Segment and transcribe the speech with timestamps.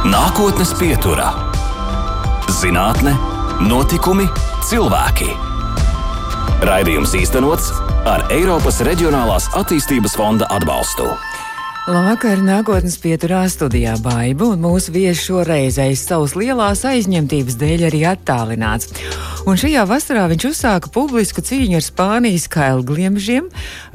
[0.00, 1.26] Nākotnes pieturā-
[2.60, 3.12] zinātne,
[3.60, 4.24] notikumi,
[4.64, 5.28] cilvēki.
[6.64, 7.66] Raidījums īstenots
[8.08, 11.04] ar Eiropas Reģionālās attīstības fonda atbalstu.
[11.84, 18.00] Labvakar, nākotnes pieturā studijā Baiba, un mūsu viesis šoreiz aiz savas lielās aizņemtības dēļ arī
[18.08, 18.88] attālināts.
[19.48, 23.46] Un šajā vasarā viņš uzsāka publisku cīņu ar Spānijas kailgliemžiem,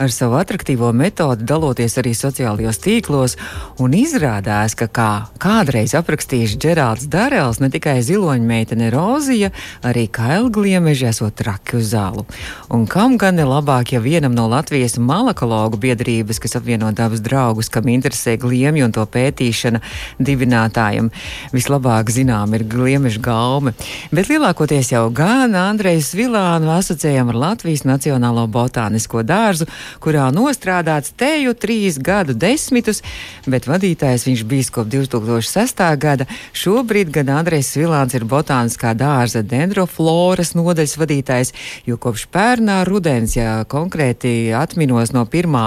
[0.01, 3.35] ar savu attraktīvo metodi daloties arī sociālajos tīklos,
[3.77, 5.09] un izrādās, ka kā
[5.41, 9.51] kādreiz aprakstījuši Džerāls Darels, ne tikai ziloņmeitene Rozija,
[9.85, 12.25] arī kailgliemeži esot traki uz zālu.
[12.73, 17.69] Un kam gan ne labāk, ja vienam no Latvijas malakologu biedrības, kas apvieno dabas draugus,
[17.69, 19.83] kam interesē gliemju un to pētīšana
[20.17, 21.13] dibinātājiem.
[21.53, 23.77] Vislabāk zinām ir gliemeža gaume,
[24.09, 29.65] bet lielākoties jau gan Andreju Svilānu asociējam ar Latvijas Nacionālo botānisko dārzu,
[29.99, 33.01] kurā nostrādāts teju trīs gadu desmitus,
[33.43, 35.83] bet vadītājs viņš bijis kopš 2006.
[35.99, 36.27] gada.
[36.55, 41.51] Šobrīd gan Andrejs Svilāns ir botāniskā dārza dendrofloras nodaļas vadītājs,
[41.89, 45.59] jo kopš pērnā rudens, ja konkrēti atminos no 1.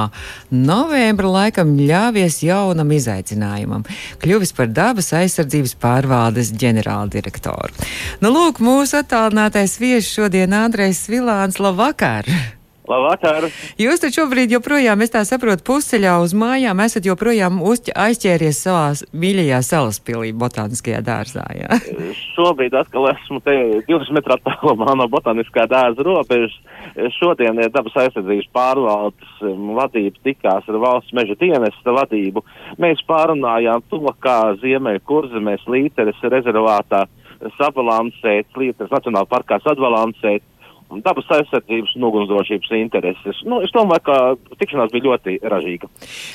[0.54, 3.84] novembra laikam ļāvies jaunam izaicinājumam,
[4.24, 7.90] kļuvis par dabas aizsardzības pārvaldes ģenerāldirektoru.
[8.24, 11.56] Nu, lūk, mūsu attālinātais viesis šodien Andrejs Svilāns.
[11.58, 12.28] Labvakar!
[12.86, 13.48] Labvakar!
[13.74, 18.84] Jūs taču šobrīd joprojām, es tā saprotu, pusceļā uz mājām esat joprojām uzķ, aizķēries savā
[19.18, 21.80] mīļajā salaspilī botāniskajā dārzā, jā?
[22.36, 23.56] Šobrīd atkal esmu te
[23.90, 26.54] 20 metru attālumā no botāniskā dārza robežas.
[27.18, 29.44] Šodien ir dabas aizsardzības pārvaldes
[29.82, 32.46] vadība tikās ar valsts meža dienesta vadību.
[32.78, 37.08] Mēs pārunājām to, kā Ziemeļa kurzemēs līteres rezervātā
[37.58, 40.44] sabalansēt, līteres nacionāla parkā sadbalansēt
[41.04, 43.40] dabas aizsardzības un ugunsdrošības intereses.
[43.48, 44.16] Nu, es domāju, ka
[44.60, 45.90] tikšanās bija ļoti ražīga.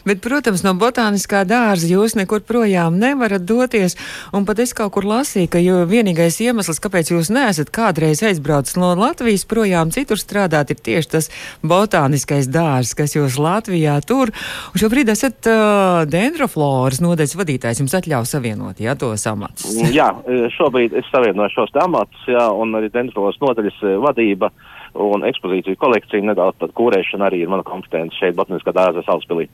[0.07, 3.97] Bet, protams, no botāniskā dārza jūs nekur projām nevarat doties,
[4.33, 8.93] un pat es kaut kur lasīju, ka vienīgais iemesls, kāpēc jūs neesat kādreiz aizbraucis no
[8.97, 11.29] Latvijas projām citur strādāt, ir tieši tas
[11.65, 14.31] botāniskais dārzs, kas jūs Latvijā tur.
[14.73, 19.65] Un šobrīd esat uh, dendrofloras nodeļas vadītājs, jums atļauj savienot, jā, tos amatus.
[19.97, 20.09] jā,
[20.57, 26.21] šobrīd es savienoju šos amatus, jā, un arī dendrofloras nodeļas vadība kustība un ekspozīciju kolekcija,
[26.21, 29.47] nedaudz pat kūrēšana arī ir mana kompetence šeit, Botaniskā dārza Salaspilī.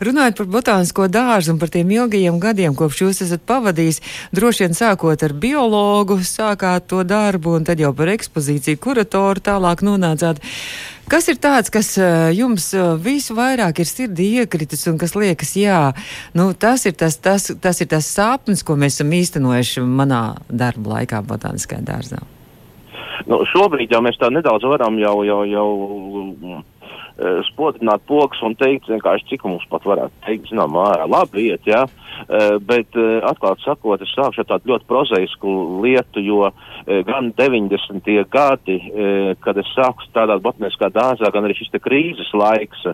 [0.00, 4.00] Runājot par botānisko dārzu un par tiem ilgajiem gadiem, kopš jūs esat pavadījis,
[4.32, 9.84] droši vien sākot ar biologu, sākāt to darbu un tad jau par ekspozīciju kuratoru tālāk
[9.84, 10.40] nonācāt.
[11.12, 11.92] Kas ir tāds, kas
[12.34, 12.70] jums
[13.04, 15.92] visu vairāk ir sirdī iekritis un kas liekas, jā,
[16.34, 20.96] nu, tas, ir tas, tas, tas ir tas sapnis, ko mēs esam īstenojuši manā darba
[20.96, 22.24] laikā botāniskajā dārzā?
[23.24, 25.68] Nu, šobrīd jau mēs tā nedaudz varam jau, jau, jau
[26.36, 30.76] mm, eh, spodrināt pogas un teikt vienkārši, cik mums pat varētu teikt, zinām,
[31.08, 31.86] labi iet, jā.
[32.16, 35.50] Uh, bet, uh, atklāt sakot, es sākšu ar tādu ļoti prozaisku
[35.84, 36.48] lietu, jo
[37.04, 38.08] gan 90.
[38.32, 38.76] gadi,
[39.44, 42.86] kad es sāku strādāt botaniskā dārzā, gan arī šis te krīzes laiks,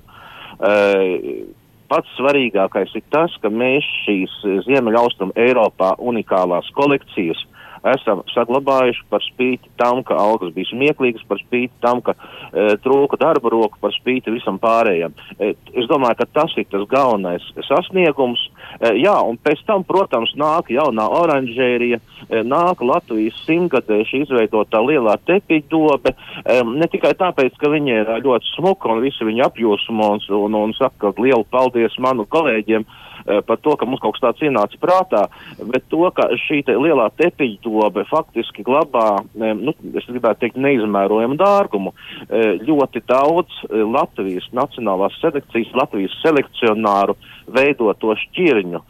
[1.92, 4.34] pats svarīgākais ir tas, ka mēs šīs
[4.66, 7.44] Ziemeļaustrum Eiropā unikālās kolekcijas
[7.92, 13.18] esam saglabājuši par spīti tam, ka algas bija smieklīgas, par spīti tam, ka e, trūka
[13.20, 15.14] darba roku, par spīti visam pārējiem.
[15.38, 18.44] E, es domāju, ka tas ir tas galvenais sasniegums.
[18.78, 25.18] E, jā, un pēc tam, protams, nāk jaunā oranžērija, e, nāk Latvijas simtgadējuši izveidotā lielā
[25.28, 30.26] tepiņdobe, e, ne tikai tāpēc, ka viņi ir ļoti smuka un visi viņi apjūsmo un,
[30.38, 32.86] un, un saka lielu paldies manu kolēģiem,
[33.46, 35.22] par to, ka mums kaut kas tāds ienāca prātā,
[35.58, 41.38] bet to, ka šī te lielā tepiņdobe faktiski glabā, eh, nu, es gribētu teikt, neizmērojamu
[41.40, 41.94] dārgumu.
[42.28, 47.16] Eh, ļoti daudz Latvijas nacionālās selekcijas, Latvijas selekcionāru
[47.48, 48.82] veido to šķirņu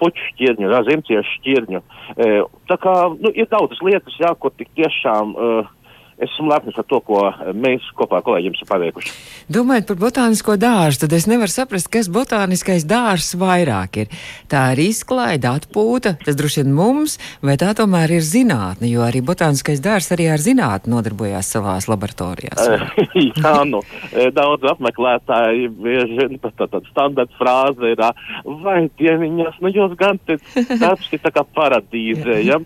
[0.00, 1.80] puķu šķirņu, zimciešu šķirņu.
[2.70, 5.68] Tā kā nu, ir daudzas lietas, jā, kur tik tiešām uh,
[6.24, 7.22] esmu lepns par to, ko
[7.56, 9.12] mēs kopā ar kolēģiem esam paveikuši.
[9.52, 14.20] Domājot par botānisko dārzu, tad es nevaru saprast, kas botāniskais dārzs vairāk ir.
[14.50, 19.22] Tā ir izklaide, atpūta, tas droši vien mums, vai tā tomēr ir zinātne, jo arī
[19.24, 22.60] botāniskais dārzs arī ar zinātni nodarbojās savās laboratorijās.
[23.40, 23.82] Jā, nu,
[24.36, 28.04] daudz apmeklētāji bieži tā, tā, tā standarta frāze ir,
[28.64, 32.60] vai dieniņas, nu jūs gan te ir tā kā paradīze, ja?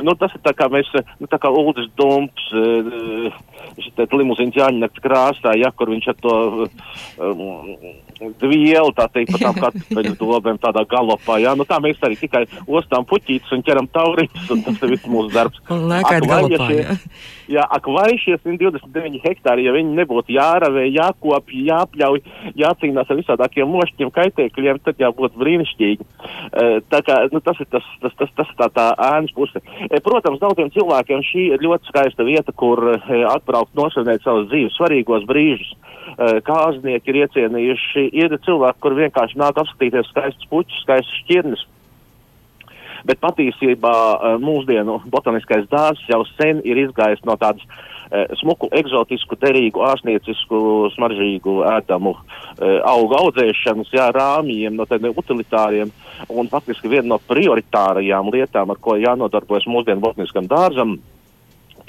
[0.00, 0.88] Nu, tas ir tā kā mēs,
[1.20, 2.99] nu, tā kā Uldis Dumps, uh,
[4.20, 6.36] limuzīns Jāņakts krāsā, ja, kur viņš ar to
[7.18, 7.42] um,
[8.40, 11.54] dvielu, tā teikt, pa tām kartupeļu dobēm tādā galopā, ja.
[11.58, 15.32] Nu tā mēs arī tikai ostām puķītes un ķeram taurītes, un tas ir viss mūsu
[15.34, 15.60] darbs.
[15.72, 16.96] Un lēkāt galopā, jā.
[17.56, 22.22] jā, ak, vai šie 129 hektāri, ja viņi nebūtu jāravē, jākopj, jāpļauj,
[22.60, 26.08] jācīnās ar visādākiem mošķiem, kaitēkļiem, tad jau būtu brīnišķīgi.
[26.50, 29.62] Uh, tā kā, nu, tas ir tas, tas, tas, tas tā, tā ēnas puse.
[29.62, 32.89] Uh, protams, daudziem cilvēkiem šī ir ļoti skaista vieta, kur
[33.30, 35.74] atbraukt nosvinēt savus dzīves svarīgos brīžus.
[35.74, 41.66] Uh, kāznieki ir iecienījuši, ir cilvēki, kur vienkārši nāk apskatīties skaistus puķus, skaistus šķirnes.
[43.08, 47.64] Bet patiesībā uh, mūsdienu botaniskais dārzs jau sen ir izgājis no tādas
[48.40, 50.58] smuku, eksotisku, derīgu, ārstniecisku,
[50.96, 52.16] smaržīgu, ēdamu
[52.90, 55.92] augu audzēšanas, jā, rāmjiem, no tādiem utilitāriem.
[56.28, 60.98] Un faktiski viena no prioritārajām lietām, ar ko jānodarbojas mūsdienu botaniskam dārzam,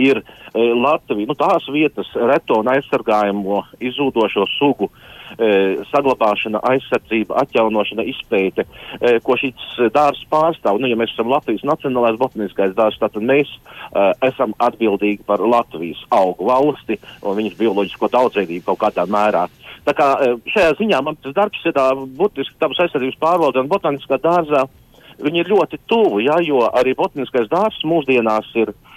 [0.01, 4.89] ir e, Latvija, nu, tās vietas, reto un aizsargājamo izzūdošo sugu
[5.37, 8.65] e, saglabāšana, aizsardzība, atjaunošana, izpēte,
[8.99, 10.81] e, ko šīs dārzs pārstāv.
[10.81, 16.01] Nu, ja mēs esam Latvijas Nacionālais botaniskais dārzs, tad mēs e, esam atbildīgi par Latvijas
[16.15, 19.47] augu valsti un viņas bioloģisko daudzveidību kaut kādā mērā.
[19.87, 21.81] Tā kā e, šajā ziņā man tas darbs ir
[22.17, 24.67] būtiski dabas aizsardzības pārvalde un botaniskā dārzā.
[25.21, 28.90] Viņi ir ļoti tuvu, ja, jo arī botaniskais dārzs mūsdienās ir uh,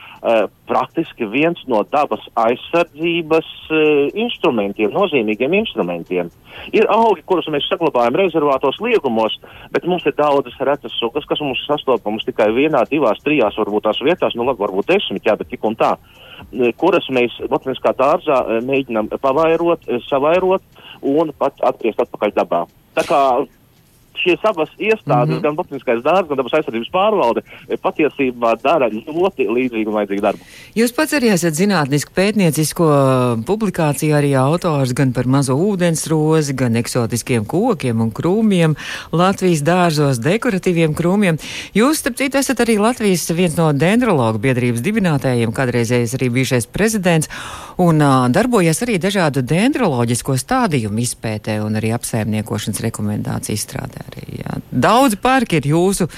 [0.69, 3.79] praktiski viens no dabas aizsardzības uh,
[4.17, 6.31] instrumentiem, nozīmīgiem instrumentiem.
[6.73, 9.37] Ir augi, kurus mēs saglabājam rezervātos liegumos,
[9.75, 14.01] bet mums ir daudzas retas sugas, kas mums sastopamas tikai vienā, divās, trijās, varbūt tās
[14.07, 18.41] vietās, nu labi, varbūt desmit, jā, bet tik un tā, uh, kuras mēs botaniskā dārzā
[18.65, 20.65] mēģinam pavairot, savairot
[21.05, 22.65] un pat atgriezt atpakaļ dabā.
[22.95, 23.21] Tā kā
[24.19, 25.43] šīs abas iestādes, mm -hmm.
[25.43, 27.43] gan Botaniskais dārzs, gan dabas aizsardzības pārvalde,
[27.83, 30.41] patiesībā dara ļoti līdzīgu un vajadzīgu darbu.
[30.75, 32.87] Jūs pats arī esat zinātniski pētniecisko
[33.47, 38.77] publikāciju arī autors gan par mazo ūdensrozi, gan eksotiskiem kokiem un krūmiem,
[39.13, 41.39] Latvijas dārzos dekoratīviem krūmiem.
[41.75, 47.31] Jūs, starp citu, esat arī Latvijas viens no dendrologu biedrības dibinātājiem, kādreizējais arī bijušais prezidents,
[47.83, 54.05] un uh, darbojas arī dažādu dendroloģisko stādījumu izpētē un arī apsaimniekošanas rekomendāciju izstrādē.
[54.11, 54.59] Arī, jā.
[54.71, 56.09] Daudzi parki ir jūsu,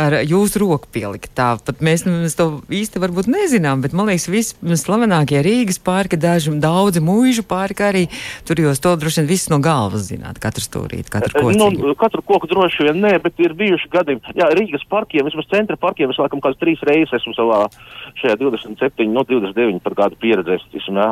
[0.00, 1.32] ar jūsu roku pielikt.
[1.38, 6.54] Tā pat mēs, mēs to īsti varbūt nezinām, bet man liekas, visslavenākie Rīgas parki, daži
[6.62, 8.04] daudzi mūžu parki arī.
[8.48, 11.54] Tur jūs to droši vien viss no galvas zināt, katru stūrīt, katru koku.
[11.58, 14.34] Nu, katru koku droši vien nē, bet ir bijuši gadījumi.
[14.38, 17.64] Jā, Rīgas parkiem, vismaz centra parkiem, es laikam kāds trīs reizes esmu savā
[18.20, 21.03] šajā 27, no 29 par gadu pieredzēs, esmu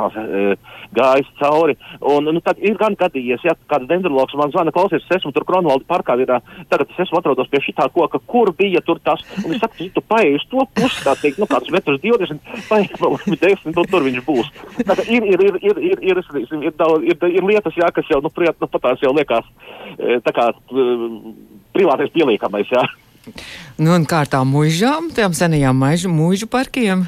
[0.96, 1.76] gājis cauri.
[2.00, 5.46] Un, nu, tad ir gan gadījies, ja kāds dendrologs man zvana, klausies, es esmu tur
[5.48, 6.32] Kronvalda parkā, ir,
[6.70, 10.04] tagad es esmu atrodos pie šitā koka, kur bija tur tas, un es saku, tu
[10.08, 14.08] paēji uz to pusi, tā teikt, nu, kāds metrs 20, paēji vēl 10, nu, tur
[14.08, 14.52] viņš būs.
[14.82, 18.20] Tātad ir, ir, ir, ir, ir, ir, ir, ir, ir, ir lietas, jā, kas jau,
[18.24, 19.48] nu, priet, nu, patās jau liekas,
[20.26, 20.50] tā kā
[21.72, 22.84] privātais pieliekamais, jā.
[23.78, 25.78] Nu, un kā ar tām muižām, tām senajām
[26.10, 27.06] muižu parkiem?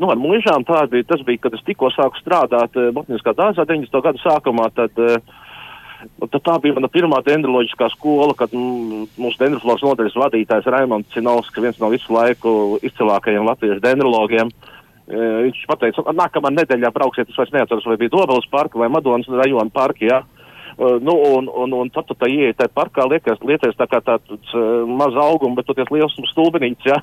[0.00, 3.66] Nu, ar mūžām tā bija, tas bija, kad es tikko sāku strādāt uh, Botaniskā dārzā
[3.68, 4.00] 90.
[4.06, 5.20] gadu sākumā, tad, uh,
[6.24, 11.60] tad tā bija mana pirmā dendroloģiskā skola, kad mm, mūsu dendroflogs nodaļas vadītājs Raimonds Cinovskis,
[11.66, 14.52] viens no visu laiku izcilākajiem latviešu dendrologiem.
[15.10, 19.28] Uh, viņš pateica, nākamā nedēļā brauksiet, es vairs neatceros, vai bija Dobelas parka vai Madonas
[19.28, 20.22] rajona parki, jā.
[20.22, 20.40] Ja?
[20.78, 24.00] Uh, nu, un, un, un tad tu tā ieeja tajā parkā, liekas, liekas tā kā
[24.04, 27.00] tāds uh, maz augums, bet toties liels stulbenīts, ja,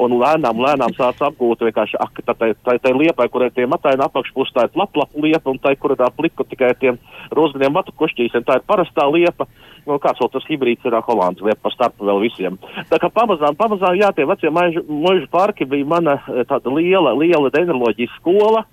[0.00, 4.06] un lēnām, lēnām sāc apgūt vienkārši, ak, tā, tā, tā, tā liepai, kurai tie mataini
[4.06, 7.00] apakšpus, tā ir lap, lap liepa, un tā, kura tā pliku tikai tiem
[7.36, 9.48] rozganiem matu košķīsiem, tā ir parastā liepa,
[9.86, 12.58] nu, kāds vēl tas hibrīds ir Holandas liepa pa starpu vēl visiem.
[12.90, 17.52] Tā kā pamazām, pamazām, jā, tie vecie maižu, mūžu parki bija mana tāda liela, liela
[17.52, 18.64] dendroloģijas skola,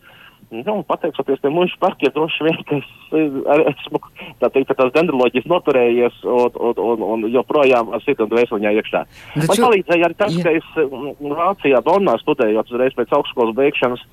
[0.47, 3.99] Nu, pateicoties tam mūža parkiem, droši vien, ka es esmu
[4.39, 9.01] tā teikt, tās dendroloģijas noturējies un, un, un, un joprojām ar sirdi un dvēseliņā iekšā.
[9.33, 9.65] Bet Man šo...
[9.65, 10.45] palīdzēja arī tas, jā.
[10.45, 14.05] ka es mm, Vācijā Bonnā studējot uzreiz pēc augstskolas beigšanas,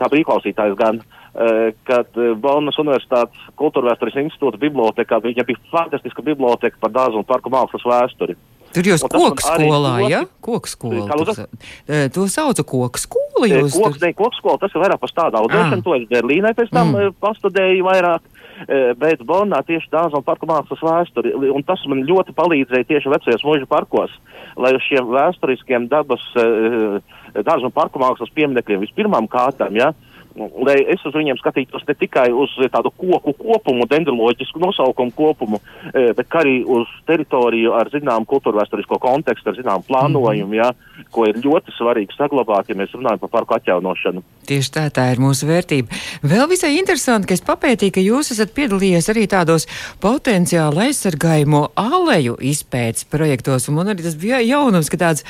[0.00, 0.98] kā brīvklausītājs gan,
[1.88, 7.86] kad Bonnas Universitātes kultūrvēstures institūta bibliotekā, viņa bija fantastiska biblioteka par dārzu un parku mākslas
[7.88, 8.36] vēsturi.
[8.74, 10.10] Tur jūs koku skolā, ļoti...
[10.10, 10.24] ja?
[10.42, 11.06] Koku skola.
[11.14, 11.46] Tur,
[12.14, 13.02] to sauca koku
[13.34, 13.60] skola.
[13.60, 15.84] Jūs koks, ne, koku skola, tas ir vairāk par tādu audzēšanu, ah.
[15.84, 17.18] to es Berlīnē pēc tam mm.
[17.24, 18.30] pastudēju vairāk.
[19.00, 23.66] Bet Bonnā tieši un parku mākslas vēsturi, un tas man ļoti palīdzēja tieši vecajos mūža
[23.66, 24.14] parkos,
[24.54, 26.22] lai uz šiem vēsturiskiem dabas
[27.66, 29.90] un parku mākslas pieminekļiem vispirmām kārtām, ja,
[30.36, 35.60] lai es uz viņiem skatītos ne tikai uz tādu koku kopumu, dendroloģisku nosaukumu kopumu,
[35.92, 41.04] bet arī uz teritoriju ar zināmu kultūrvēsturisko kontekstu, ar zināmu plānojumu, mm -hmm.
[41.04, 44.22] ja, ko ir ļoti svarīgi saglabāt, ja mēs runājam par parku atjaunošanu.
[44.46, 45.88] Tieši tā, tā ir mūsu vērtība.
[46.22, 49.68] Vēl visai interesanti, ka es papētīju, ka jūs esat piedalījies arī tādos
[50.00, 55.24] potenciāli aizsargājumu aleju izpētes projektos, un man arī tas bija jaunums, ka tāds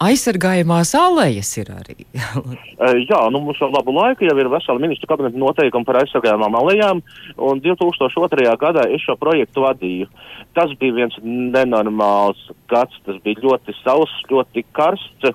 [0.00, 2.06] aizsargājumās alejas ir arī.
[3.10, 7.02] Jā, nu mums jau labu laiku jau ir vesela ministru kabineta noteikuma par aizsargājumām alejām,
[7.50, 8.48] un 2002.
[8.62, 10.08] gadā es šo projektu vadīju.
[10.56, 15.32] Tas bija viens nenormāls gads, tas bija ļoti sauss, ļoti karsts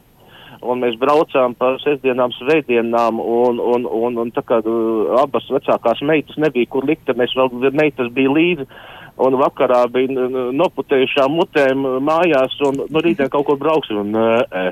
[0.66, 6.02] un mēs braucām pa sestdienām, svētdienām, un, un, un, un tā kā uh, abas vecākās
[6.08, 8.68] meitas nebija, kur likt, mēs vēl meitas bija līdzi,
[9.25, 14.66] un vakarā bija noputējušām mutēm mājās, un nu, rītdien kaut kur brauksim, un nē,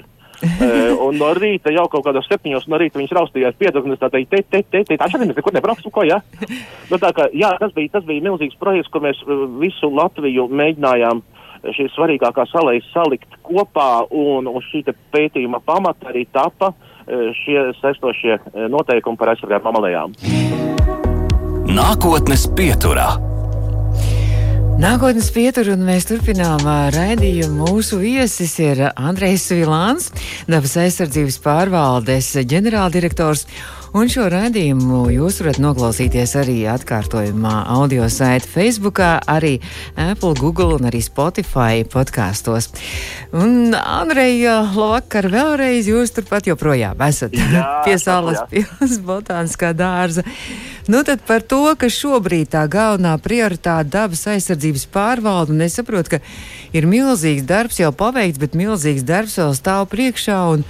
[1.06, 4.42] un no rīta jau kaut kādos septiņos no rīta viņas raustījās piedurknes, tā teikt, te,
[4.44, 6.20] te, te, te, tā šodien mēs nekur nebrauksim, ko, jā?
[6.92, 9.22] Nu, tā kā, jā, tas bija, tas bija milzīgs projekts, kur mēs
[9.62, 11.24] visu Latviju mēģinājām
[11.72, 14.84] šīs svarīgākās salējas salikt kopā, un uz šī
[15.14, 16.74] pētījuma pamata arī tapa
[17.44, 18.40] šie sestošie
[18.72, 20.18] noteikumi par aizsargājumu amalējām.
[21.74, 23.14] Nākotnes pieturā.
[24.82, 26.64] Nākotnes pietur, un mēs turpinām
[26.96, 27.68] raidījumu.
[27.68, 30.10] Mūsu viesis ir Andrejs Vilāns,
[30.50, 33.46] dabas aizsardzības pārvaldes ģenerāldirektors.
[33.94, 39.60] Un šo raidījumu jūs varat noklausīties arī atkārtojumā audio saiti Facebookā, arī
[39.94, 42.72] Apple, Google un arī Spotify podkāstos.
[43.38, 50.26] Un, Andreja, labvakar vēlreiz, jūs turpat joprojām esat Jā, pie salas pils botāniskā dārza.
[50.90, 56.18] Nu tad par to, ka šobrīd tā galvenā prioritāte dabas aizsardzības pārvalda, un es saprotu,
[56.18, 60.42] ka ir milzīgs darbs jau paveikts, bet milzīgs darbs vēl stāv priekšā.
[60.58, 60.66] Un,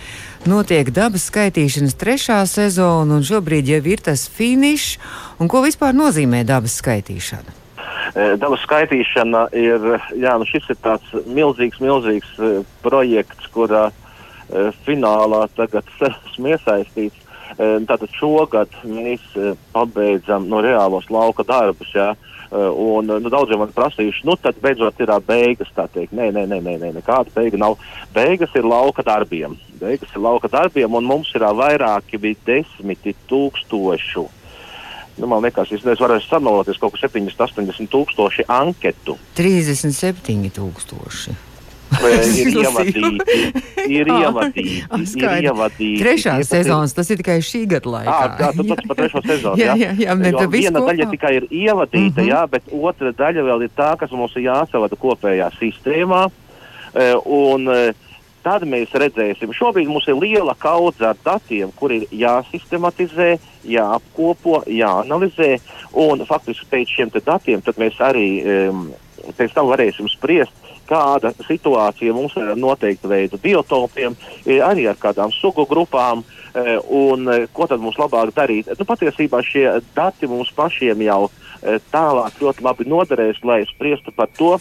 [0.50, 4.97] notiek dabas skaitīšanas trešā sezona, un šobrīd jau ir tas finišs.
[5.51, 7.55] Ko vispār nozīmē dabas skaitīšana?
[8.13, 9.88] E, dabas skaitīšana ir,
[10.19, 17.19] jā, nu šis ir tāds milzīgs, milzīgs uh, projekts, kurā uh, finālā tagad esmu iesaistīts.
[17.53, 19.23] Uh, tātad šogad mēs
[19.75, 21.91] pabeidzam no reālos lauka darbus.
[21.95, 22.13] Jā.
[22.13, 25.72] Uh, un nu, daudziem man prasījuši, nu tad beidzot ir beigas.
[25.74, 27.79] Nē, nē, nē, nē, nē, nekāda beiga nav.
[28.13, 29.57] Beigas ir lauka darbiem.
[29.81, 34.27] Beigas ir lauka darbiem, un mums ir vairāki, bija desmiti tūkstošu.
[35.17, 39.17] Nu, man liekas, es nezinu, varēs samaloties kaut ko 70, 80 tūkstoši anketu.
[39.38, 41.36] 37 tūkstoši
[42.43, 43.50] ir ievadīti.
[43.83, 44.75] Ir ievadīti.
[45.23, 46.01] ir ievadīti.
[46.01, 48.13] Trešā sezonas, tas ir tikai šī gada laikā.
[48.13, 49.62] À, jā, tas ir par trešo sezonu.
[49.62, 50.93] jā, jā, jā, jā jo viena kopā.
[50.93, 52.31] daļa tikai ir ievadīta, mm -hmm.
[52.31, 56.25] jā, bet otra daļa vēl ir tā, kas mums ir jāsavada kopējā sistēmā.
[57.25, 57.69] Un,
[58.43, 65.53] Tad mēs redzēsim, šobrīd mums ir liela kaudze ar datiem, kur ir jāsistematizē, jāapkopo, jāanalizē.
[66.03, 68.89] Un faktiski pēc šiem datiem mēs arī um,
[69.38, 70.51] pēc tam varēsim spriest,
[70.93, 76.23] kāda situācija mums ir ar noteiktu veidu biotopiem, arī ar kādām sugu grupām.
[76.53, 78.69] E, un e, ko tad mums labāk darīt?
[78.77, 79.65] Nu, patiesībā šie
[79.97, 81.25] dati mums pašiem jau
[81.93, 84.57] tālāk ļoti labi noderēs, lai spriestu par to,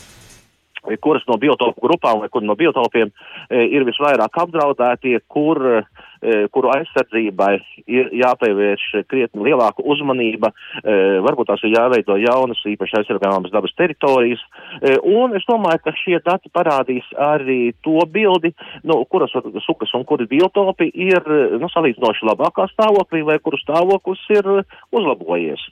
[1.03, 3.13] kuras no biotopu grupām vai kur no biotopiem
[3.51, 5.85] ir visvairāk apdraudētie, kur
[6.23, 7.57] E, kuru aizsardzībai
[7.91, 10.95] ir jāpievērš krietni lielāka uzmanība, e,
[11.27, 14.45] varbūt tās ir jāveido jaunas īpaši aizsargājamas dabas teritorijas,
[14.79, 18.55] e, un es domāju, ka šie dati parādīs arī to bildi,
[18.87, 19.35] nu, kuras
[19.67, 21.27] sukas un kuri biotopi ir,
[21.59, 24.53] nu, salīdzinoši labākā stāvoklī vai kuru stāvoklis ir
[24.95, 25.67] uzlabojies.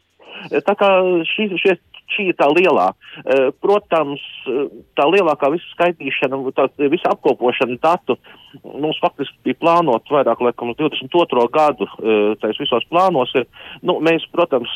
[0.67, 0.89] Tā kā
[1.31, 1.77] šī, šie
[2.15, 2.91] šī ir tā lielā.
[3.25, 8.19] Eh, protams, eh, tā lielākā visa skaitīšana, tā visa apkopošana datu
[8.65, 11.47] mums faktiski bija plānot vairāk laikam uz 22.
[11.55, 13.47] gadu, eh, tais visos plānos ir.
[13.83, 14.71] Nu, mēs, protams,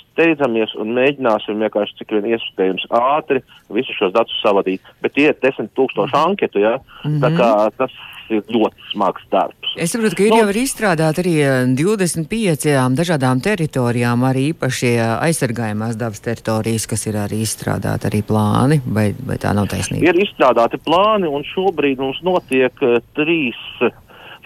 [0.00, 3.42] steidzamies un mēģināsim vienkārši cik vien iespējams ātri
[3.72, 6.78] visus šos datus savadīt, bet tie ir desmit tūkstoši anketu, ja?
[7.04, 7.24] Mm -hmm.
[7.24, 7.92] tā kā tas
[8.32, 9.74] ir ļoti smags darbs.
[9.78, 11.34] Es saprotu, ka ir nu, jau ir izstrādāti arī
[11.78, 18.22] 25 eh, dažādām teritorijām, arī īpaši eh, aizsargājumās dabas teritorijas, kas ir arī izstrādāti arī
[18.26, 20.10] plāni, vai, vai tā nav taisnība?
[20.10, 22.82] Ir izstrādāti plāni, un šobrīd mums notiek
[23.16, 23.58] trīs.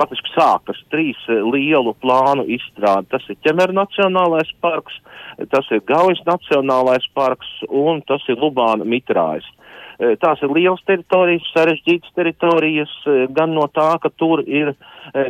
[0.01, 3.11] Faktiski sākas trīs lielu plānu izstrāde.
[3.13, 4.97] Tas ir Ķemera Nacionālais parks,
[5.53, 9.45] tas ir Gaujas Nacionālais parks un tas ir Lubāna Mitrājs.
[10.21, 12.93] tās ir lielas teritorijas, sarežģītas teritorijas,
[13.37, 14.73] gan no tā, ka tur ir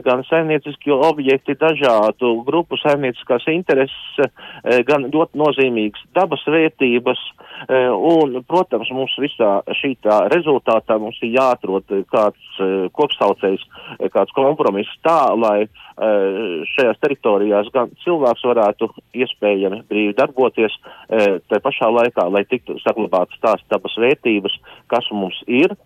[0.04, 4.32] gan saimnieciski objekti, dažādu grupu saimnieciskās intereses,
[4.88, 7.22] gan ļoti nozīmīgas dabas vērtības,
[7.94, 12.60] un, protams, mums visā šī tā rezultātā mums ir jāatrod kāds
[12.96, 13.64] kopsaucējs,
[14.14, 15.68] kāds kompromiss tā, lai
[16.74, 18.88] šajās teritorijās gan cilvēks varētu
[19.22, 20.76] iespējami brīvi darboties,
[21.50, 24.56] tā pašā laikā, lai tiktu saglabātas tās dabas vērtības,
[24.92, 25.76] kas mums ir,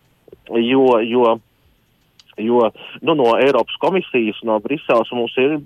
[0.51, 1.39] jo, jo
[2.39, 5.59] Jo nu, no Eiropas komisijas, no Briseles mums ir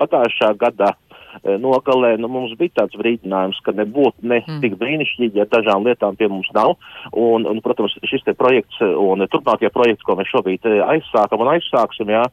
[0.00, 4.60] pagājušā gadā e, nogalē, nu, mums bija tāds brīdinājums, ka nebūtu ne mm.
[4.64, 6.76] tik brīnišķīgi, ja dažām lietām pie mums nav.
[7.12, 11.54] Un, un protams, šis te projekts un turpmākie projekti, ko mēs šobrīd e, aizsākam un
[11.54, 12.24] aizsāksim, jā,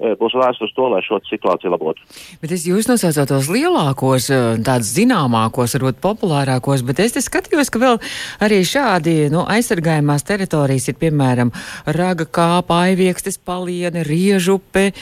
[0.00, 2.02] Eh, būs vērsts uz to, lai šo situāciju labotu.
[2.42, 7.78] Bet es jūs nosaucot tos lielākos, eh, tādus zināmākos, varbūt populārākos, bet es skatījos, ka
[7.78, 8.00] vēl
[8.42, 11.52] arī šādi nu, aizsargājumās teritorijas ir, piemēram,
[11.86, 14.92] raga kāpa, aiviekstes paliene, riežupe,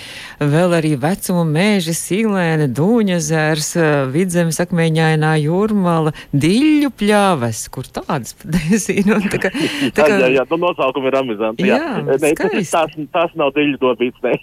[0.40, 9.20] vēl arī vecuma mēži, silēne, dūņazērs, eh, vidzemes akmeņainā jūrmala, diļu pļāves, kur tādas nezinu.
[9.32, 9.52] Tā kā,
[9.96, 10.18] tā kā...
[10.20, 11.68] jā, jā, nu nosaukumi ir amizanti.
[11.68, 11.92] Jā, jā.
[12.06, 14.36] Ne, tas, tās, tās nav diļu dobīts, ne.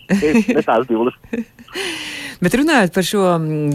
[0.55, 1.19] ne tās bildes.
[2.39, 3.23] Bet runājot par šo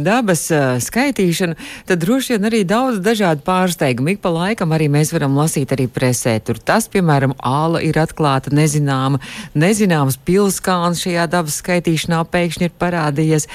[0.00, 1.52] dabas uh, skaitīšanu,
[1.84, 4.14] tad droši vien arī daudz dažādu pārsteigumu.
[4.14, 6.38] Ik pa laikam arī mēs varam lasīt arī presē.
[6.40, 9.20] Tur tas, piemēram, āla ir atklāta nezināma,
[9.52, 13.48] nezināms pilskāns šajā dabas skaitīšanā pēkšņi ir parādījies.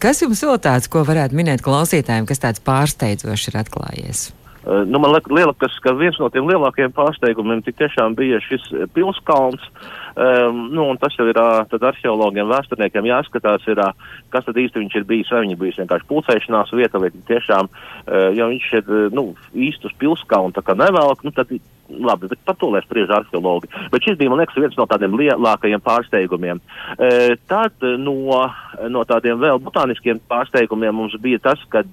[0.00, 4.30] Kas jums vēl tāds, ko varētu minēt klausītājiem, kas tāds pārsteidzošs ir atklājies?
[4.64, 8.64] Nu, man liekas, ka viens no tiem lielākajiem pārsteigumiem tiešām bija šis
[8.96, 9.66] pilskalns.
[10.14, 13.82] Um, nu, tas jau ir arheologiem, vēsturniekiem jāskatās, ir,
[14.32, 15.32] kas tad īsti viņš ir bijis.
[15.34, 19.96] Vai viņš bijis vienkārši pulcēšanās vieta, vai tiešām, uh, ja viņš ir nu, īsti uz
[20.00, 21.52] pilskaunu nevelk, nu, tad
[21.88, 23.68] labi, bet par to lai spriež arheologi.
[23.92, 26.60] Bet šis bija, man liekas, viens no tādiem lielākajiem pārsteigumiem.
[26.96, 28.16] E, tad no,
[28.90, 31.88] no tādiem vēl botāniskiem pārsteigumiem mums bija tas, kad,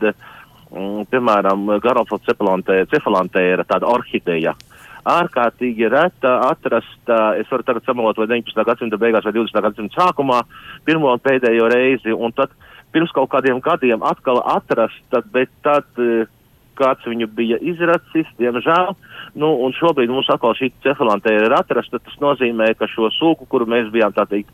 [0.71, 4.55] mm, piemēram, Garofla cephalantēra tāda orhideja.
[5.01, 7.09] Ārkārtīgi reta atrast,
[7.41, 8.65] es varu tagad samalot vai 19.
[8.67, 9.63] gadsimta beigās vai 20.
[9.65, 10.43] gadsimta sākumā,
[10.85, 12.53] pirmo un pēdējo reizi, un tad
[12.93, 15.87] pirms kaut kādiem gadiem atkal atrast, tad, bet tad
[16.81, 18.93] kāds viņu bija izracis, diemžēl,
[19.39, 23.69] nu, un šobrīd mums atkal šī cefalantē ir atrasta, tas nozīmē, ka šo sūku, kuru
[23.69, 24.51] mēs bijām tā teikt,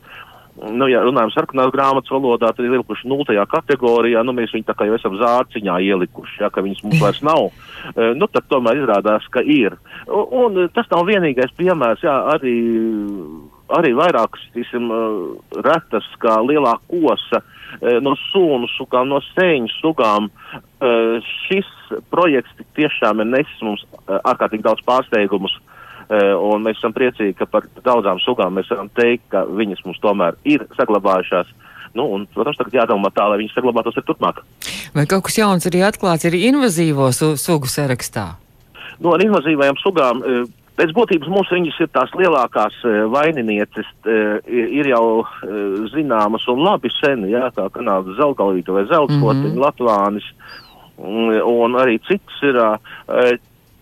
[0.58, 4.76] nu, ja runājam sarkanās grāmatas valodā, tad ir ielikuši nultajā kategorijā, nu, mēs viņu tā
[4.78, 7.50] kā jau esam zārciņā ielikuši, ja, ka viņas mums vairs nav.
[7.88, 9.78] E, nu, tad tomēr izrādās, ka ir.
[10.12, 12.56] Un, un tas nav vienīgais piemērs, jā, arī,
[13.78, 17.57] arī vairākas, tīsim, e, retas, kā lielā kosa, e,
[18.02, 20.30] no sūnu sugām, no sēņu sugām.
[21.48, 21.70] Šis
[22.12, 25.56] projekts tiešām ir nesis mums ārkārtīgi daudz pārsteigumus.
[26.08, 30.00] Eh, un mēs esam priecīgi, ka par daudzām sugām mēs varam teikt, ka viņas mums
[30.00, 31.50] tomēr ir saglabājušās.
[32.00, 34.40] Nu, un, protams, tagad jādomā tā, lai viņas saglabātos arī turpmāk.
[34.96, 38.28] Vai kaut kas jauns arī atklāts ir invazīvo su sugu sarakstā?
[39.04, 40.24] Nu, ar invazīvajām sugām.
[40.78, 44.18] Eh, pēc būtības mums viņas ir tās lielākās e, vaininieces, e,
[44.78, 45.26] ir jau e,
[45.90, 49.66] zināmas un labi sen, jā, kā kanāda zelgalvīta vai zeltskotiņa, mm -hmm.
[49.66, 50.30] latvānis,
[50.98, 52.62] un, arī citas ir.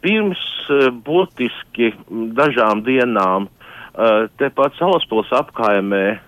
[0.05, 1.93] Pirms eh, būtiski
[2.38, 6.19] dažām dienām eh, tepat Salaspils apkaimē eh,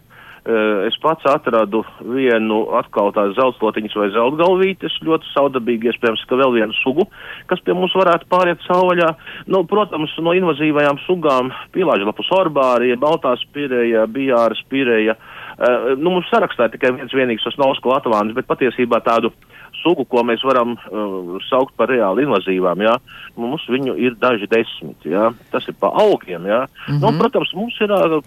[0.87, 1.81] es pats atradu
[2.13, 7.07] vienu atkal tās zeltlotiņas vai zeltgalvītes, ļoti saudabīgi, iespējams, ka vēl vienu sugu,
[7.51, 9.11] kas pie mums varētu pāriet savvaļā.
[9.51, 15.17] Nu, protams, no invazīvajām sugām pilāžlapu sorbārija, baltā spirēja, bijāra spirēja.
[15.57, 20.05] Uh, nu, mums sarakstā tikai viens vienīgs tas nausko atvānis, bet patiesībā tādu uh, sugu,
[20.09, 22.95] ko mēs varam uh, saukt par reāli invazīvām, jā,
[23.39, 26.65] mums viņu ir daži desmit, jā, tas ir pa augiem, jā.
[26.65, 26.99] Mm -hmm.
[27.03, 28.17] nu, protams, mums ir uh,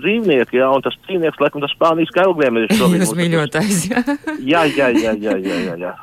[0.00, 3.00] dzīvnieki, jā, un tas dzīvnieks, laikam, tas spānijas kailgliem ir šobrīd.
[3.04, 4.02] Tas mīļotais, jā.
[4.40, 5.94] jā, jā, jā, jā, jā, jā.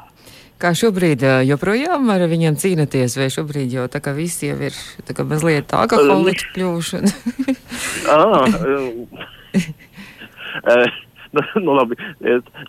[0.62, 4.76] Kā šobrīd joprojām ar viņiem cīnāties, vai šobrīd jau tā kā visi jau ir
[5.08, 5.74] tā kā mazliet
[6.54, 7.02] kļuvuši?
[8.14, 9.08] ah, um,
[10.70, 10.86] uh,
[11.38, 11.98] nu, nu, labi,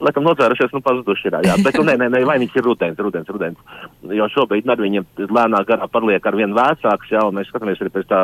[0.03, 1.38] laikam nocērušies, nu, pazuduši ir.
[1.48, 3.79] Jā, bet, nu, nē, nē, nē, vainīgs ir rudens, rudens, rudens.
[4.07, 7.94] Jo šobrīd ar viņiem lēnāk garā paliek ar vien vēsāks, jā, un mēs skatāmies arī
[7.94, 8.22] pēc tā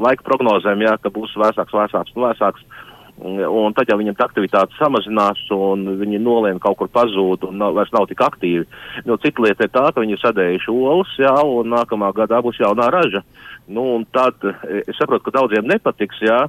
[0.00, 2.66] laika prognozēm, jā, ka būs vēsāks, vēsāks, nu, vēsāks.
[3.16, 7.72] Un tad jau viņiem tā aktivitāte samazinās, un viņi nolien kaut kur pazūd, un nav,
[7.78, 8.66] vairs nav tik aktīvi.
[9.08, 12.60] Nu, cita lieta ir tā, ka viņi ir sadējuši olas, jā, un nākamā gadā būs
[12.60, 13.24] jaunā raža.
[13.72, 14.44] Nu, un tad
[14.84, 16.42] es saprotu, ka daudziem nepatiks, jā,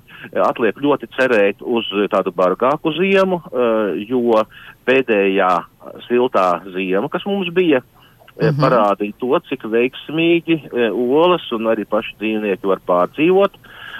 [0.44, 3.40] atliek ļoti cerēt uz tādu bargāku ziemu,
[4.04, 4.44] jo
[4.86, 5.54] pēdējā
[6.10, 8.60] siltā ziema, kas mums bija, mm -hmm.
[8.62, 10.60] parādīja to, cik veiksmīgi
[10.92, 13.56] olas un arī paši dzīvnieki var pārdzīvot.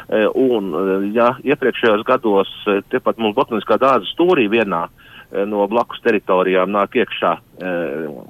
[0.08, 0.72] Un,
[1.12, 2.52] ja iepriekšējos gados
[2.92, 4.86] tepat mums botaniskā dārza stūrī vienā
[5.48, 7.34] no blakus teritorijām nāk iekšā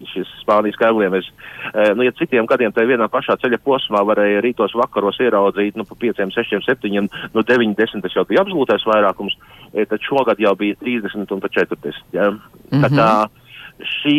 [0.10, 1.28] šis Spānijas kailiemes.
[1.74, 5.86] Eh, nu, ja citiem gadiem tajā vienā pašā ceļa posmā varēja rītos vakaros ieraudzīt nu,
[5.86, 9.38] pa 5, 6, 7, no 9, 10 tas jau bija absolūtais vairākums,
[9.78, 12.02] tad šogad jau bija 30 un pat 40.
[12.18, 12.32] Ja?
[12.32, 13.46] Mm -hmm.
[13.78, 14.18] Šī,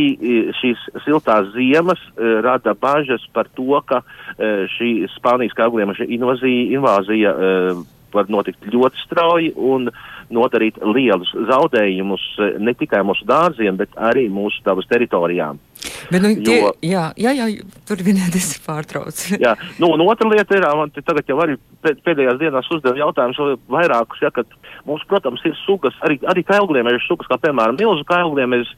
[0.60, 7.32] šīs siltās ziemas uh, rada bažas par to, ka uh, šī Spānijas kailiemes invāzija, invāzija
[7.34, 7.80] uh,
[8.14, 9.90] var notikt ļoti strauji un
[10.32, 12.24] nodarīt lielus zaudējumus
[12.60, 15.60] ne tikai mūsu dārziem, bet arī mūsu dabas teritorijām.
[16.10, 17.46] Bet, nu, tie, jo, jā, jā, jā,
[17.88, 19.36] turpiniet, es pārtraucu.
[19.44, 24.22] jā, nu, un otra lieta ir, man tagad jau arī pēdējās dienās uzdeva jautājumus vairākus,
[24.24, 24.48] ja, kad
[24.88, 28.74] mums, protams, ir sugas, arī, arī kailgliemežu sugas, kā piemēram milzu kailgliemežu,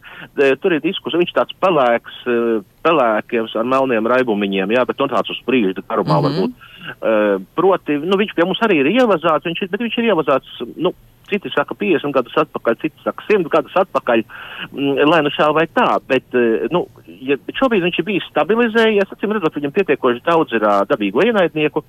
[0.62, 2.50] tur ir diskusija, viņš tāds pelēks, eh,
[2.86, 6.28] pelēkiem ar melniem raibumiņiem, jā, bet nu tāds uz brīža garumā mm -hmm.
[6.28, 6.66] varbūt.
[6.90, 10.94] Uh, proti, nu, viņš pie mums arī ir ievazāts, viņš, bet viņš ir ievazāts, nu,
[11.30, 14.22] citi saka 50 gadus atpakaļ, citi saka 100 gadus atpakaļ,
[14.70, 19.12] mm, lai nu šā vai tā, bet, eh, nu, ja šobrīd viņš ir bijis stabilizējies,
[19.14, 21.84] acīm redzot, viņam pietiekoši daudz ir dabīgo ienaidnieku,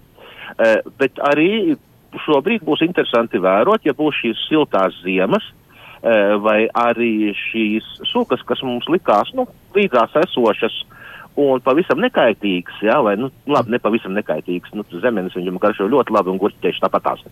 [0.59, 1.77] eh, bet arī
[2.25, 5.43] šobrīd būs interesanti vērot, ja būs šīs siltās ziemas,
[6.03, 11.00] eh, vai arī šīs sukas, kas mums likās, nu, līdzās esošas, uh,
[11.39, 16.15] un pavisam nekaitīgs, jā, vai, nu, labi, ne pavisam nekaitīgs, nu, zemenes viņam garšo ļoti
[16.15, 17.23] labi un gurķieši tāpatās.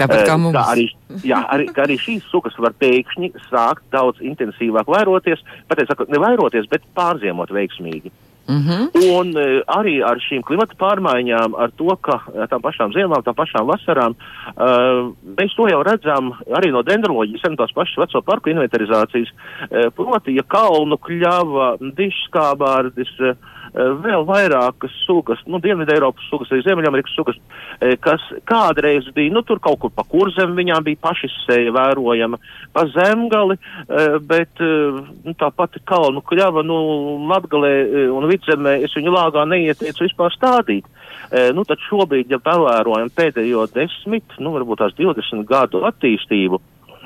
[0.00, 0.56] Tāpat kā mums.
[0.56, 0.86] Kā arī,
[1.24, 6.68] jā, arī, kā arī šīs sugas var pēkšņi sākt daudz intensīvāk vairoties, pateic, ne vairoties,
[6.70, 8.12] bet pārziemot veiksmīgi.
[8.48, 8.82] Mm -hmm.
[9.18, 13.66] Un uh, arī ar šīm klimata pārmaiņām, ar to, ka tām pašām ziemām, tām pašām
[13.66, 19.28] vasarām, uh, mēs to jau redzam arī no dendroloģijas, sen tās pašas veco parku inventarizācijas,
[19.30, 23.36] uh, proti, ja kalnu kļava, dišskābārdis, uh,
[23.76, 27.36] vēl vairākas sugas, nu, Dienvidu Eiropas sugas, arī Ziemeļamerikas sugas,
[27.80, 32.38] eh, kas kādreiz bija, nu, tur kaut kur pa kurzem viņām bija pašizsēja vērojama,
[32.72, 39.44] pa zemgali, eh, bet nu, tāpat kalnu kļava, nu, Latgalē un Vidzemē es viņu lāgā
[39.46, 40.84] neieteicu vispār stādīt.
[41.26, 46.60] Nu, tad šobrīd, ja pavērojam pēdējo desmit, nu, varbūt tās 20 gadu attīstību,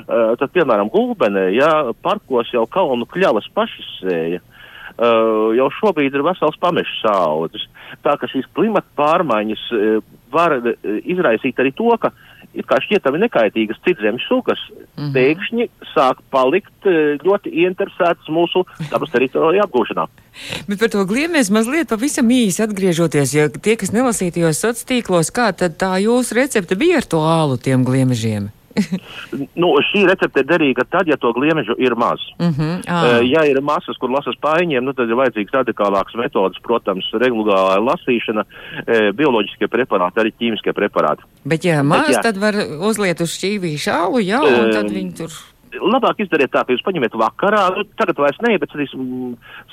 [0.06, 4.40] tad, piemēram, Gulbenē, ja parkos jau kalnu kļavas pašizsēja,
[4.96, 7.66] uh, jau šobrīd ir vesels pamešu saudzes.
[8.04, 10.74] Tā ka šīs klimata pārmaiņas uh, var uh,
[11.04, 12.12] izraisīt arī to, ka
[12.50, 15.12] it kā šķietami nekaitīgas citzemes sugas mm -hmm.
[15.14, 20.06] pēkšņi sāk palikt uh, ļoti ieinteresētas mūsu dabas teritoriju apgūšanā.
[20.68, 25.52] Bet par to gliemies mazliet pavisam īsi atgriežoties, ja tie, kas nelasītajos sociālos tīklos, kā
[25.52, 28.50] tad tā jūsu recepte bija ar to ālu tiem gliemežiem?
[29.62, 32.22] Nu, šī recepte ir derīga tad, ja to gliemežu ir maz.
[32.38, 36.58] Mm -hmm, uh, ja ir masas, kur lasas paiņiem, nu, tad ir vajadzīgs radikālāks metodas,
[36.62, 41.22] protams, regulārā lasīšana, uh, bioloģiskie preparāti, arī ķīmiskie preparāti.
[41.44, 42.22] Bet, ja maz, Bet, jā.
[42.22, 42.54] tad var
[42.90, 45.30] uzliet uz šķīvī šālu, jā, un tad viņi tur
[45.78, 49.04] labāk izdariet tā, ka jūs paņemiet vakarā, nu, tagad vairs ne, bet, teiksim,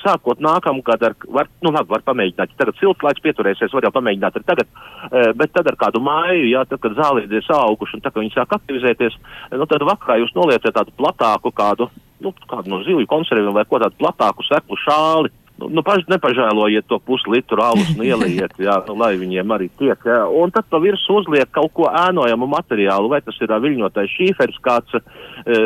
[0.03, 4.37] sākot nākamgad ar, var, nu, labi, var pamēģināt, tagad silts laiks pieturēsies, var jau pamēģināt
[4.37, 4.69] arī tagad,
[5.09, 8.21] e, bet tad ar kādu māju, jā, tad, kad zālīdi ir auguši un tā, ka
[8.21, 9.17] viņi sāk aktivizēties,
[9.55, 11.89] nu, tad vakarā jūs nolieciet tādu platāku kādu,
[12.23, 16.85] nu, kādu no zivju konserviem vai ko tādu platāku seklu šāli, Nu, nu paši nepažēlojiet
[16.89, 20.05] to puslitru alus un ieliet, jā, nu, lai viņiem arī tiek.
[20.05, 20.23] Jā.
[20.29, 24.99] Un tad pa virsmu uzliek kaut ko ēnojamu materiālu, vai tas ir viļņotais šīfers kāds,
[25.45, 25.57] e,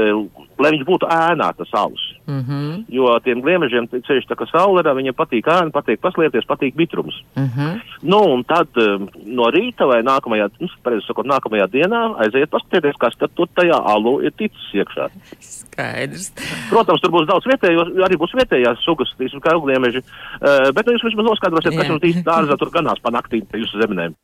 [0.64, 2.04] lai viņš būtu ēnā tas alus.
[2.28, 2.84] Mm -hmm.
[2.90, 7.24] Jo tiem gliemežiem, ceļš tā kā saulē, viņiem patīk ēna, patīk paslēpties, patīk mitrums.
[7.36, 7.82] Mm -hmm.
[8.02, 12.98] Nu, un tad um, no rīta vai nākamajā, nu, pareizi sakot, nākamajā dienā aiziet paskatieties,
[13.00, 15.10] kas tad tur tajā alu ir ticis iekšā.
[15.40, 16.32] Skaidrs.
[16.70, 20.94] Protams, tur būs daudz vietējo, arī būs vietējās sugas, tīsim, kā gliemeži, uh, bet nu,
[20.94, 24.16] jūs vismaz noskaidrosiet, kas jums īsti dārzā tur ganās pa naktīm pie jūsu zemenēm.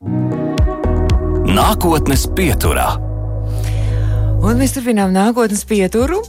[1.48, 3.17] Nākotnes pieturā.
[4.38, 6.20] Un mēs turpinām nākotnes pieturu.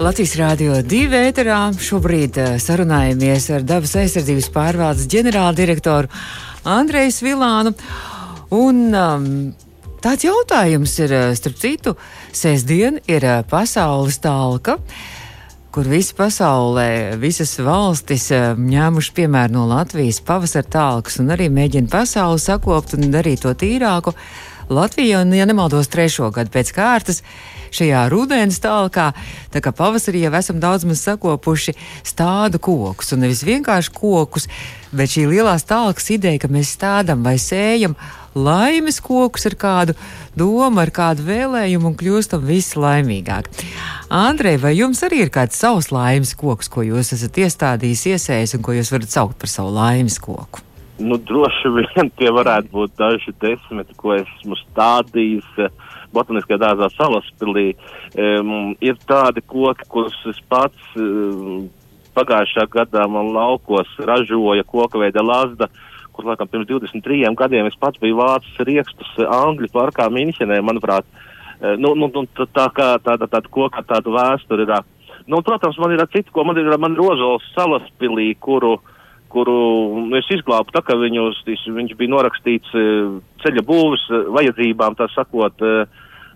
[0.00, 6.10] Latvijas Rādio 2 ēterā šobrīd uh, sarunājamies ar dabas aizsardzības pārvaldes ģenerāldirektoru
[6.68, 7.72] Andreju Vilānu.
[8.56, 9.24] Un, um,
[10.04, 11.96] tāds jautājums ir, uh, starp citu,
[12.32, 14.76] sestdien ir uh, pasaules talka
[15.70, 18.24] kur visi pasaulē, visas valstis
[18.58, 24.16] ņēmuši piemēru no Latvijas pavasara tālkas un arī mēģina pasauli sakopt un darīt to tīrāku
[24.70, 27.24] Latvija, un, ja nemaldos, trešo gadu pēc kārtas
[27.74, 29.08] šajā rudens tālākā,
[29.50, 31.74] tā kā pavasarī jau esam daudz maz sakopuši
[32.06, 34.46] stādu kokus, un nevis vienkārši kokus,
[34.94, 37.98] bet šī lielā tālākas ideja, ka mēs stādam vai sējam
[38.38, 39.98] laimes kokus ar kādu
[40.38, 43.66] domu, ar kādu vēlējumu un kļūstam visi laimīgāki.
[44.06, 48.66] Andrej, vai jums arī ir kāds savs laimes koks, ko jūs esat iestādījis, iesējis un
[48.66, 50.69] ko jūs varat saukt par savu laimes koku?
[51.00, 55.48] Nu, droši vien tie varētu būt daži desmiti, ko esmu stādījis.
[56.10, 57.68] Botaniskajā dārzā Salaspilī
[58.18, 61.68] um, ir tādi koki, kurus es pats um,
[62.16, 65.70] pagājušā gadā man laukos ražoja koka veida lazda.
[65.70, 65.86] Uh,
[66.20, 71.06] kur laikam pirms 23 gadiem es pats biju vācis riekstus eh, Angļu parkā Mīņķenē, manuprāt.
[71.60, 74.74] Eh, nu, nu, nu, tā kā tāda, tāda koka, tāda vēsture ir.
[75.30, 78.76] Nu, protams, man ir citi, ko man ir, man ir Rozols salaspilī, kuru,
[79.32, 79.56] kuru
[80.18, 81.42] es izglābu tā, ka viņus,
[81.78, 85.64] viņš bija norakstīts eh, ceļa būvas vajadzībām, tā sakot,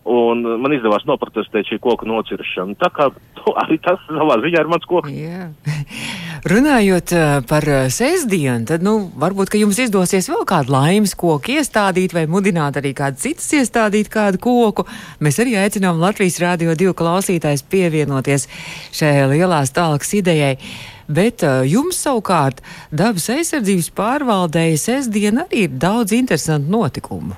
[0.04, 2.76] un man izdevās noprotestēt šī koka nociršanu.
[2.80, 3.08] Tā kā
[3.40, 5.12] to, arī tas savā ziņā ir mans koks.
[5.12, 5.52] Yeah.
[6.44, 7.14] Runājot
[7.48, 12.92] par sestdienu, tad nu, varbūt jums izdosies vēl kādu laimes koku iestādīt vai mudināt arī
[12.96, 14.84] kādu citus iestādīt kādu koku.
[15.24, 18.44] Mēs arī aicinām Latvijas Rādio 2 klausītājs pievienoties
[18.92, 20.58] šai lielās tālākas idejai.
[21.08, 22.62] Bet uh, jums savukārt
[22.92, 27.36] dabas aizsardzības pārvaldēja sestdiena arī ir daudz interesantu notikumu,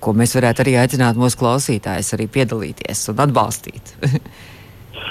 [0.00, 3.94] ko mēs varētu arī aicināt mūsu klausītājus arī piedalīties un atbalstīt.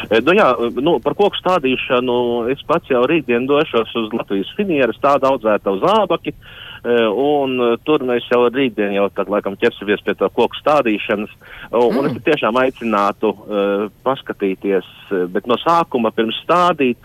[0.10, 0.48] E, nu, jā,
[0.82, 2.16] nu, par koku stādīšanu
[2.52, 6.34] es pats jau rītdien došos uz Latvijas finieres, tādu audzētu zābaki.
[6.34, 11.34] E, un tur mēs jau rītdien jau tad, laikam, ķersimies pie tā koku stādīšanas.
[11.72, 12.10] Un, mm.
[12.10, 14.88] es tiešām aicinātu uh, paskatīties,
[15.34, 16.98] bet no sākuma pirms stādīt,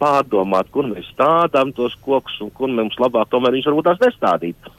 [0.00, 4.70] pārdomāt, kur mēs stādām tos kokus un kur mums labāk tomēr viņus varbūt tās nestādīt.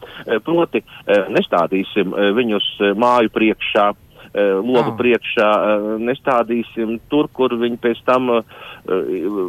[0.43, 0.84] Proti,
[1.32, 2.67] nestādīsim viņus
[2.99, 3.91] māju priekšā.
[4.32, 4.96] Eh, logu oh.
[4.96, 8.46] priekšā, eh, nestādīsim tur, kur viņi pēc tam eh,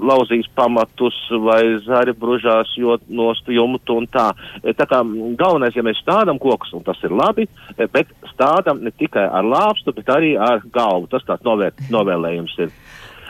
[0.03, 1.14] lauzīs pamatus
[1.45, 2.73] vai zari bružās
[3.07, 4.33] nost jumtu un tā.
[4.66, 4.99] Tā kā
[5.38, 7.47] galvenais, ja mēs stādam kokus, un tas ir labi,
[7.79, 11.07] bet stādam ne tikai ar lāpstu, bet arī ar galvu.
[11.14, 12.75] Tas tāds novēr, novēlējums ir.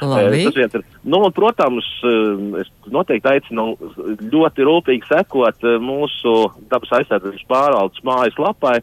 [0.00, 0.42] Labi.
[0.48, 0.88] Tas viens ir.
[1.04, 1.86] Nu, un, protams,
[2.64, 3.76] es noteikti aicinu
[4.32, 6.32] ļoti rūpīgi sekot mūsu
[6.72, 8.80] dabas aizsardzības pārvaldes mājas lapai,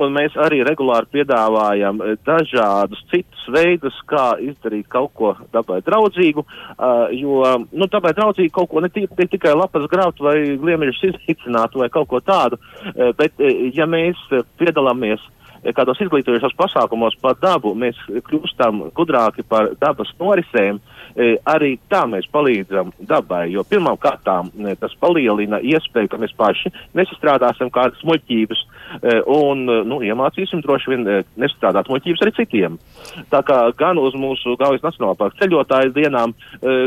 [0.00, 6.44] Un mēs arī regulāri piedāvājam eh, dažādus citus veidus, kā izdarīt kaut ko dabai draudzīgu,
[6.46, 7.42] uh, jo,
[7.74, 12.08] nu, dabai draudzīgi kaut ko ne, ne tikai lapas graut vai gliemežus iznīcināt vai kaut
[12.08, 14.20] ko tādu, uh, bet, uh, ja mēs
[14.62, 15.24] piedalāmies
[15.76, 20.80] kādos izglītojošos pasākumos par dabu, mēs kļūstam gudrāki par dabas norisēm,
[21.12, 26.32] E, arī tā mēs palīdzam dabai, jo pirmām kārtām e, tas palielina iespēju, ka mēs
[26.38, 31.04] paši nesastrādāsim kādas muļķības e, un nu, iemācīsim droši vien
[31.36, 32.78] nestrādāt muļķības arī citiem.
[33.32, 36.32] Tā kā gan uz mūsu Gaujas Nacionālā parka ceļotāju dienām,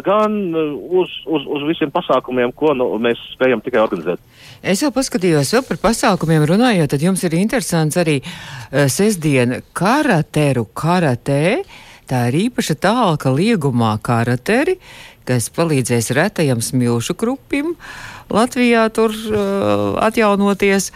[0.06, 4.22] gan uz, uz, uz visiem pasākumiem, ko nu, mēs spējam tikai organizēt.
[4.66, 10.68] Es jau paskatījos vēl par pasākumiem runājot, tad jums ir interesants arī uh, sestdiena karateru
[10.74, 11.64] karatē.
[12.06, 14.78] Tā ir īpaša tālka liegumā karateri,
[15.26, 17.74] kas palīdzēs retajam smilšu krupim
[18.34, 20.92] Latvijā tur uh, atjaunoties.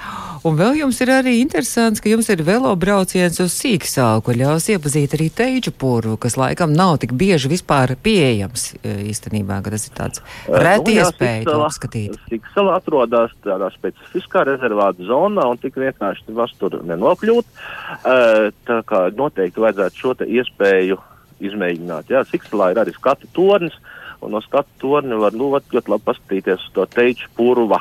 [0.47, 4.69] Un vēl jums ir arī interesants, ka jums ir velo brauciens uz Sīksālu, kur ļaus
[4.71, 9.89] iepazīt arī teiču purvu, kas laikam nav tik bieži vispār pieejams uh, īstenībā, ka tas
[9.89, 12.15] ir tāds uh, reti nu, iespēja to apskatīt.
[12.31, 17.53] Sīksala atrodas tādā specifiskā rezervāta zonā un tik vienkārši var tur nenokļūt.
[17.99, 21.01] Uh, tā kā noteikti vajadzētu šo te iespēju
[21.43, 22.11] izmēģināt.
[22.11, 23.75] Jā, Siksalā ir arī skatu tornis,
[24.21, 27.79] un no skatu torņa var nu, ļoti labi paskatīties uz to teiču purva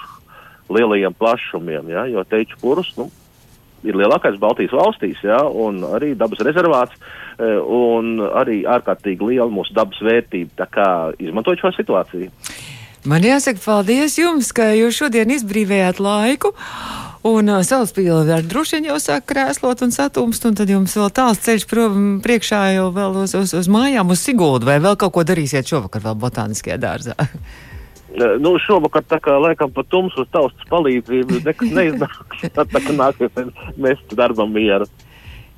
[0.73, 3.09] lielajiem plašumiem, jā, jo teiču purvs, nu,
[3.87, 6.99] ir lielākais Baltijas valstīs, jā, un arī dabas rezervāts,
[7.39, 10.89] e, un arī ārkārtīgi liela mūsu dabas vērtība, tā kā
[11.23, 12.33] izmantojot šo situāciju.
[13.09, 16.53] Man jāsaka paldies jums, ka jūs šodien izbrīvējāt laiku.
[17.29, 21.11] Un uh, salaspīle ar droši vien jau sāk krēslot un satumst, un tad jums vēl
[21.13, 25.17] tāls ceļš prom priekšā jau vēl uz, uz, uz mājām, uz Siguldu, vai vēl kaut
[25.17, 27.17] ko darīsiet šovakar vēl botāniskajā dārzā?
[28.41, 32.47] Nu, šovakar tā kā laikam pa tumsu uz taustas palīdzību nekas neiznāks.
[32.55, 34.89] Tad tā kā nāksies mest darbam mieru.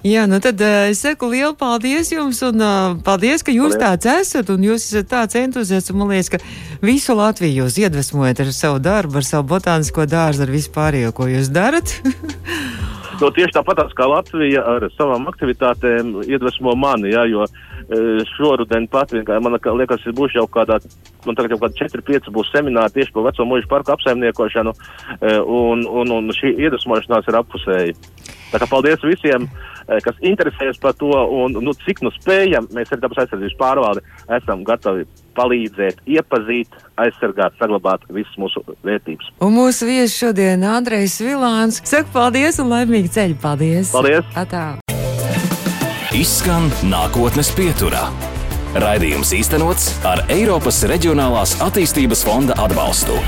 [0.00, 3.83] Jā, nu tad uh, es saku lielu paldies jums un uh, paldies, ka jūs paldies.
[3.85, 5.92] tāds esat un jūs esat tāds entuziasts.
[5.92, 6.40] Man liekas, ka
[6.85, 11.29] visu Latviju jūs iedvesmojat ar savu darbu, ar savu botānisko dārzu, ar visu pārējo, ko
[11.31, 11.93] jūs darat.
[13.21, 19.12] no, tieši tāpat kā Latvija ar savām aktivitātēm iedvesmo mani, jā, jo e, šoruden pat,
[19.29, 20.81] man liekas, būšu jau kādā,
[21.27, 24.77] man tagad jau kādā 4-5 būs semināri tieši par veco mūžu parku apsaimniekošanu,
[25.21, 27.99] e, un, un, un šī iedvesmošanās ir apusēja.
[28.51, 29.45] Tā kā paldies visiem,
[30.03, 32.66] kas interesējas par to un nu, cik nu spējam.
[32.75, 34.03] Mēs arī dabas aizsardzības pārvalde
[34.38, 35.07] esam gatavi
[35.40, 39.33] palīdzēt, iepazīt, aizsargāt, saglabāt visas mūsu vērtības.
[39.40, 41.81] Un mūsu viesis šodien Andrejs Vilāns.
[41.88, 43.38] Saka paldies un laimīgi ceļu.
[43.40, 43.94] Paldies!
[43.94, 44.35] Paldies!
[44.38, 44.66] Atā.
[46.16, 48.09] Izskan nākotnes pieturā.
[48.70, 53.18] Raidījums īstenots ar Eiropas Reģionālās attīstības fonda atbalstu.